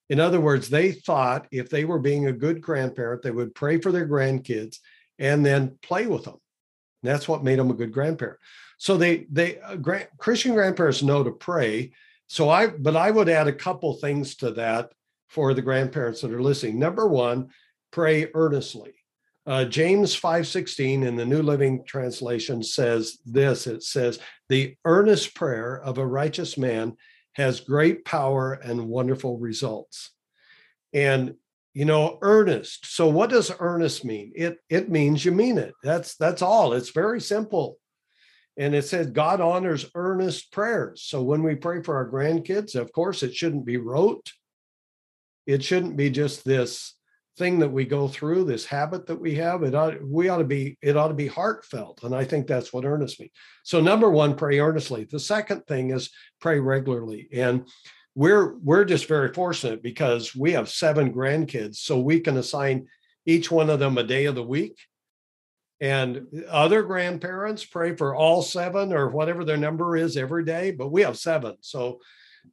[0.10, 3.80] In other words they thought if they were being a good grandparent they would pray
[3.80, 4.78] for their grandkids
[5.20, 6.38] and then play with them
[7.04, 8.40] that's what made them a good grandparent
[8.80, 9.78] so they they uh,
[10.18, 11.92] Christian grandparents know to pray.
[12.28, 14.94] So I but I would add a couple things to that
[15.28, 16.80] for the grandparents that are listening.
[16.80, 17.50] Number one,
[17.92, 18.94] pray earnestly.
[19.46, 23.68] Uh, James 5:16 in the New Living Translation says this.
[23.68, 26.96] It says, "The earnest prayer of a righteous man
[27.34, 30.12] has great power and wonderful results."
[30.94, 31.36] And
[31.74, 32.86] you know, earnest.
[32.86, 34.32] So what does earnest mean?
[34.36, 35.74] It it means you mean it.
[35.84, 36.74] That's that's all.
[36.74, 37.78] It's very simple.
[38.58, 41.04] And it says God honors earnest prayers.
[41.04, 44.32] So when we pray for our grandkids, of course, it shouldn't be rote.
[45.48, 46.96] It shouldn't be just this
[47.38, 49.64] thing that we go through, this habit that we have.
[49.64, 52.04] It ought, we ought to be, it ought to be heartfelt.
[52.04, 53.32] And I think that's what earnest means.
[53.64, 55.06] So number one, pray earnestly.
[55.06, 57.30] The second thing is pray regularly.
[57.32, 57.66] And
[58.20, 61.78] we're we're just very fortunate because we have seven grandkids.
[61.78, 62.88] So we can assign
[63.26, 64.78] each one of them a day of the week
[65.82, 70.92] and other grandparents pray for all seven or whatever their number is every day, but
[70.92, 71.56] we have seven.
[71.62, 72.00] So,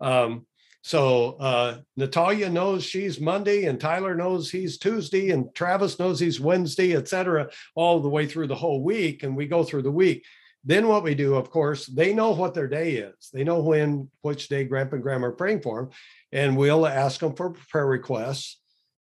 [0.00, 0.46] um,
[0.83, 6.38] so uh, Natalia knows she's Monday, and Tyler knows he's Tuesday, and Travis knows he's
[6.38, 9.24] Wednesday, et cetera, all the way through the whole week.
[9.24, 10.24] And we go through the week.
[10.66, 13.31] Then what we do, of course, they know what their day is.
[13.33, 15.90] They know when, which day Grandpa and Grandma are praying for them,
[16.33, 18.59] and we'll ask them for prayer requests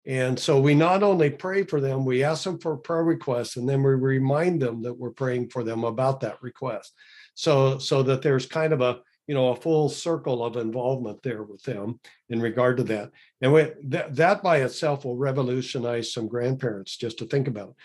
[0.05, 3.67] and so we not only pray for them, we ask them for prayer requests, and
[3.67, 6.93] then we remind them that we're praying for them about that request.
[7.35, 11.43] So so that there's kind of a you know a full circle of involvement there
[11.43, 13.11] with them in regard to that.
[13.41, 17.75] And we, that that by itself will revolutionize some grandparents just to think about.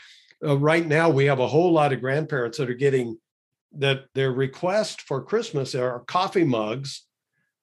[0.44, 3.16] Uh, right now, we have a whole lot of grandparents that are getting
[3.72, 7.04] that their request for Christmas are coffee mugs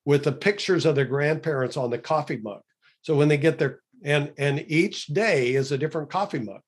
[0.05, 2.61] with the pictures of their grandparents on the coffee mug.
[3.01, 6.61] So when they get their and and each day is a different coffee mug.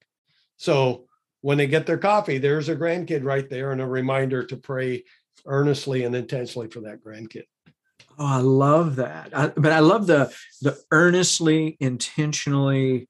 [0.57, 1.05] So
[1.41, 5.03] when they get their coffee there's a grandkid right there and a reminder to pray
[5.45, 7.43] earnestly and intentionally for that grandkid.
[8.17, 9.29] Oh i love that.
[9.37, 13.07] I, but i love the the earnestly intentionally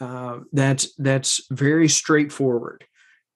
[0.00, 2.84] uh, that's that's very straightforward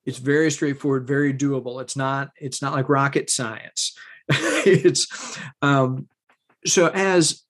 [0.07, 1.81] it's very straightforward very doable.
[1.81, 3.97] It's not it's not like rocket science.
[4.67, 6.09] It's um
[6.65, 7.43] so as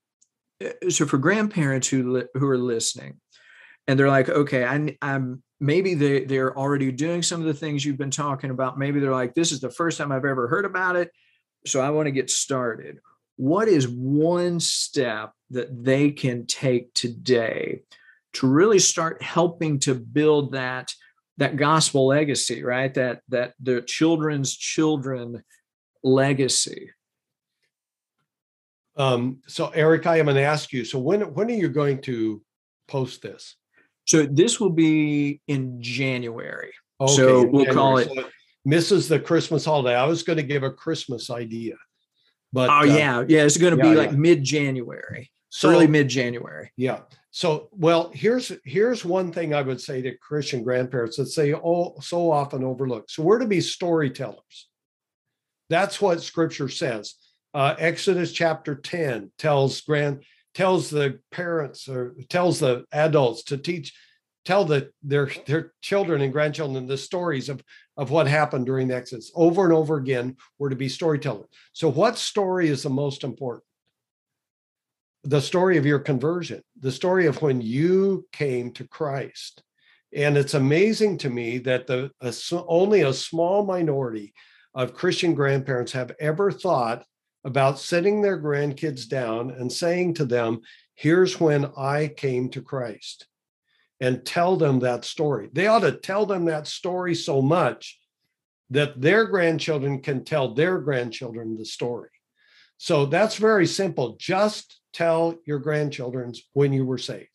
[0.65, 3.21] uh, so for grandparents who li- who are listening
[3.87, 7.85] and they're like okay I, i'm maybe they they're already doing some of the things
[7.85, 8.79] you've been talking about.
[8.79, 11.11] Maybe they're like this is the first time i've ever heard about it
[11.67, 12.99] so i want to get started.
[13.37, 17.83] What is one step that they can take today
[18.35, 20.93] to really start helping to build that
[21.39, 25.43] that gospel legacy right that that the children's children
[26.03, 26.91] legacy
[28.97, 30.85] um, so Eric, I am going to ask you.
[30.85, 32.43] So when when are you going to
[32.89, 33.57] post this?
[34.07, 36.73] So this will be in January.
[37.01, 37.75] Okay, so we'll January.
[37.75, 38.09] call it.
[38.09, 38.27] So it
[38.65, 39.97] misses the Christmas holiday.
[39.97, 41.75] I was going to give a Christmas idea,
[42.53, 44.17] but oh uh, yeah, yeah, it's going to yeah, be like yeah.
[44.17, 46.73] mid January, so, early mid January.
[46.77, 47.01] Yeah.
[47.31, 51.95] So well, here's here's one thing I would say to Christian grandparents that say oh
[52.01, 53.11] so often overlooked.
[53.11, 54.69] So we're to be storytellers.
[55.71, 57.15] That's what Scripture says
[57.55, 60.25] uh, Exodus chapter 10 tells grand
[60.55, 63.95] tells the parents or tells the adults to teach
[64.45, 67.63] tell the their their children and grandchildren the stories of
[67.97, 70.37] of what happened during the Exodus over and over again.
[70.59, 71.47] We're to be storytellers.
[71.73, 73.63] So, what story is the most important?
[75.25, 79.63] The story of your conversion, the story of when you came to Christ.
[80.15, 82.33] And it's amazing to me that the a,
[82.69, 84.35] only a small minority
[84.75, 87.05] of Christian grandparents have ever thought
[87.45, 90.61] about sitting their grandkids down and saying to them,
[90.95, 93.27] Here's when I came to Christ,
[94.01, 95.49] and tell them that story.
[95.53, 97.99] They ought to tell them that story so much
[98.71, 102.11] that their grandchildren can tell their grandchildren the story.
[102.77, 104.17] So that's very simple.
[104.19, 107.29] Just tell your grandchildren when you were saved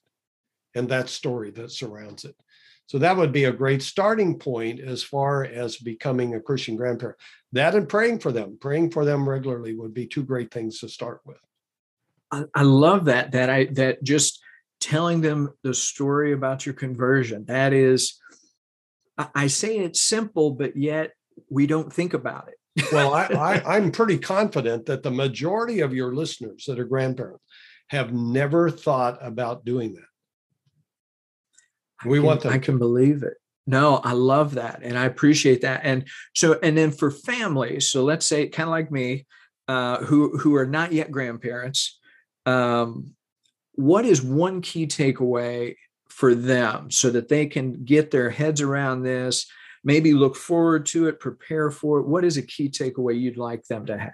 [0.75, 2.35] and that story that surrounds it.
[2.87, 7.19] So that would be a great starting point as far as becoming a Christian grandparent.
[7.51, 10.89] That and praying for them, praying for them regularly would be two great things to
[10.89, 11.37] start with.
[12.31, 13.31] I, love that.
[13.31, 14.39] That I that just
[14.79, 17.45] telling them the story about your conversion.
[17.45, 18.19] That is,
[19.17, 21.11] I say it's simple, but yet
[21.49, 22.58] we don't think about it.
[22.91, 23.25] Well, I,
[23.65, 27.43] I, I'm pretty confident that the majority of your listeners that are grandparents
[27.87, 30.09] have never thought about doing that
[32.05, 32.53] we can, want them.
[32.53, 33.35] I can believe it.
[33.67, 34.81] No, I love that.
[34.83, 35.81] And I appreciate that.
[35.83, 39.25] And so, and then for families, so let's say kind of like me,
[39.67, 41.99] uh, who, who are not yet grandparents,
[42.45, 43.13] um,
[43.73, 45.75] what is one key takeaway
[46.09, 49.45] for them so that they can get their heads around this,
[49.83, 52.07] maybe look forward to it, prepare for it?
[52.07, 54.13] What is a key takeaway you'd like them to have?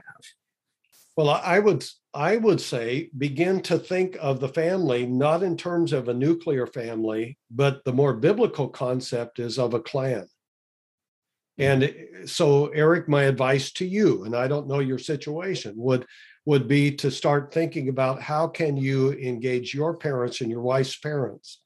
[1.17, 5.93] Well, I would I would say begin to think of the family not in terms
[5.93, 10.27] of a nuclear family, but the more biblical concept is of a clan.
[11.57, 11.93] And eh,
[12.25, 16.05] so, Eric, my advice to you, and I don't know your situation, would
[16.45, 20.95] would be to start thinking about how can you engage your parents and your wife's
[20.95, 21.61] parents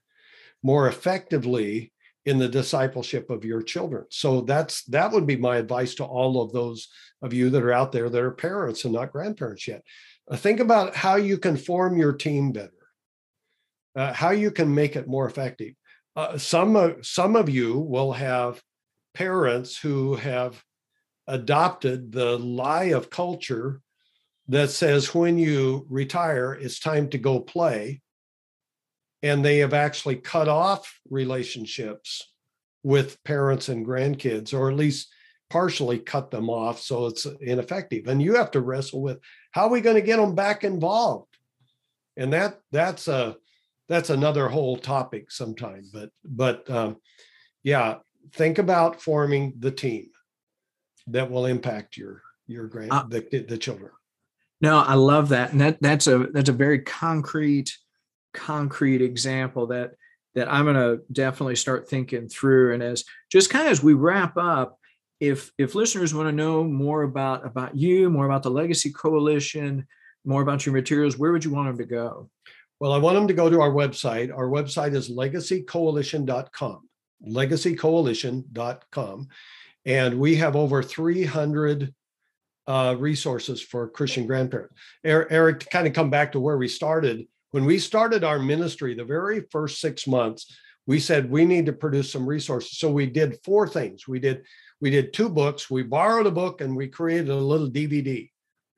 [0.63, 1.91] more effectively
[2.29, 4.05] in the discipleship of your children.
[4.11, 6.87] So that's that would be my advice to all of those
[7.23, 9.81] of you that are out there that are parents and not grandparents yet.
[10.29, 12.71] Uh, think about how you can form your team better,
[13.95, 15.73] uh, how you can make it more effective.
[16.15, 18.61] Uh, some, uh, some of you will have
[19.15, 20.63] parents who have
[21.27, 23.81] adopted the lie of culture
[24.49, 28.01] that says when you retire, it's time to go play.
[29.21, 32.31] And they have actually cut off relationships
[32.83, 35.09] with parents and grandkids, or at least
[35.49, 38.07] partially cut them off so it's ineffective.
[38.07, 39.19] And you have to wrestle with
[39.51, 41.35] how are we going to get them back involved?
[42.15, 43.35] And that that's a
[43.89, 46.97] that's another whole topic sometime but but um,
[47.63, 47.95] yeah
[48.33, 50.07] think about forming the team
[51.07, 53.91] that will impact your your grand uh, the, the children.
[54.61, 57.75] No i love that and that that's a that's a very concrete
[58.39, 59.91] concrete example that
[60.35, 63.93] that i'm going to definitely start thinking through and as just kind of as we
[63.93, 64.79] wrap up
[65.19, 69.85] if if listeners want to know more about about you, more about the Legacy Coalition,
[70.25, 72.29] more about your materials, where would you want them to go?
[72.79, 74.33] Well, I want them to go to our website.
[74.33, 76.89] Our website is legacycoalition.com.
[77.27, 79.27] Legacycoalition.com.
[79.85, 81.93] And we have over 300
[82.67, 84.75] uh, resources for Christian grandparents.
[85.03, 88.93] Eric, to kind of come back to where we started, when we started our ministry,
[88.93, 92.77] the very first six months, we said we need to produce some resources.
[92.77, 94.07] So we did four things.
[94.07, 94.43] We did
[94.81, 95.69] we did two books.
[95.69, 98.29] We borrowed a book and we created a little DVD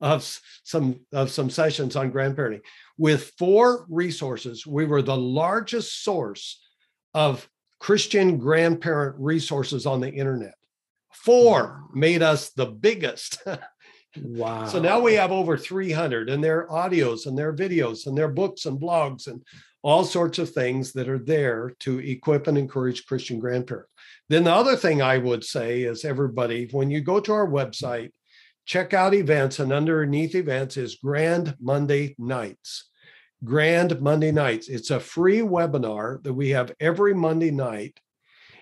[0.02, 0.28] of
[0.64, 2.62] some of some sessions on grandparenting.
[2.98, 6.62] With four resources, we were the largest source
[7.14, 7.48] of
[7.80, 10.56] Christian grandparent resources on the internet.
[11.14, 13.42] Four made us the biggest.
[14.22, 14.66] wow.
[14.66, 18.66] So now we have over 300 and their audios and their videos and their books
[18.66, 19.42] and blogs and
[19.84, 23.90] all sorts of things that are there to equip and encourage Christian grandparents.
[24.30, 28.12] Then the other thing I would say is everybody, when you go to our website,
[28.66, 32.90] check out events, and underneath events is Grand Monday Nights.
[33.44, 34.70] Grand Monday Nights.
[34.70, 38.00] It's a free webinar that we have every Monday night,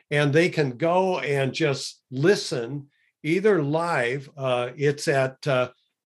[0.09, 2.87] and they can go and just listen
[3.23, 4.29] either live.
[4.37, 5.69] Uh, it's at uh,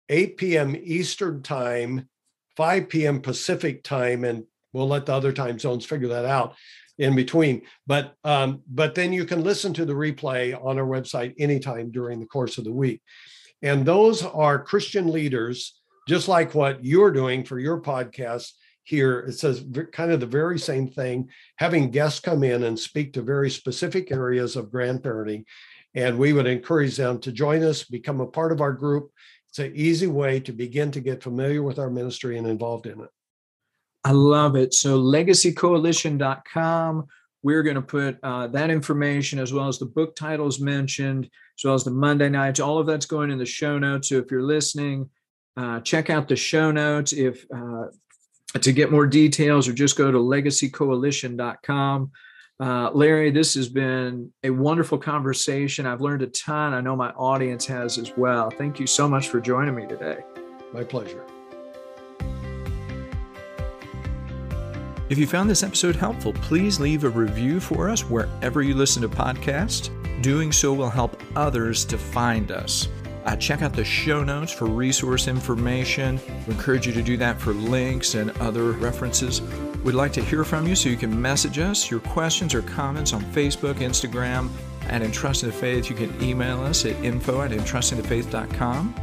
[0.09, 0.77] 8 p.m.
[0.77, 2.09] Eastern Time,
[2.57, 3.21] 5 p.m.
[3.21, 6.55] Pacific Time, and we'll let the other time zones figure that out
[6.99, 7.63] in between.
[7.87, 12.21] But um, but then you can listen to the replay on our website anytime during
[12.21, 13.03] the course of the week.
[13.63, 18.53] And those are Christian leaders, just like what you're doing for your podcast
[18.85, 19.21] here.
[19.21, 23.23] It says kind of the very same thing, having guests come in and speak to
[23.23, 25.45] very specific areas of grandparenting.
[25.95, 29.11] And we would encourage them to join us, become a part of our group.
[29.49, 33.01] It's an easy way to begin to get familiar with our ministry and involved in
[33.01, 33.09] it.
[34.05, 34.73] I love it.
[34.73, 37.09] So legacycoalition.com
[37.43, 41.29] we're going to put uh, that information as well as the book titles mentioned,
[41.59, 42.61] as well as the Monday nights.
[42.61, 44.11] All of that's going in the show notes.
[44.11, 45.09] So if you're listening,
[45.57, 47.13] uh, check out the show notes.
[47.13, 47.87] If uh,
[48.61, 52.11] to get more details, or just go to legacycoalition.com.
[52.61, 55.87] Uh, Larry, this has been a wonderful conversation.
[55.87, 56.75] I've learned a ton.
[56.75, 58.51] I know my audience has as well.
[58.51, 60.19] Thank you so much for joining me today.
[60.75, 61.25] My pleasure.
[65.09, 69.01] If you found this episode helpful, please leave a review for us wherever you listen
[69.03, 69.91] to podcasts.
[70.23, 72.89] Doing so will help others to find us.
[73.25, 76.21] Uh, check out the show notes for resource information.
[76.47, 79.41] We encourage you to do that for links and other references.
[79.85, 83.13] We'd like to hear from you, so you can message us your questions or comments
[83.13, 84.51] on Facebook, Instagram,
[84.89, 85.89] at Entrusting the Faith.
[85.89, 88.95] You can email us at info at entrustingthefaith.com.